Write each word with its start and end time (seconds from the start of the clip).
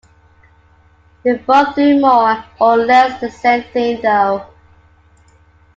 They 1.21 1.37
both 1.37 1.75
do 1.75 2.01
more 2.01 2.43
or 2.59 2.75
less 2.75 3.21
the 3.21 3.29
same 3.29 3.61
thing 3.71 4.01
though. 4.01 4.47